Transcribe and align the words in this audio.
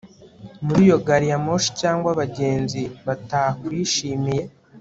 muri 0.65 0.79
iyo 0.87 0.97
gari 1.07 1.27
ya 1.31 1.39
moshi 1.45 1.69
cyangwa 1.81 2.07
abagenzi 2.13 2.81
batakwishimiye 3.05 4.43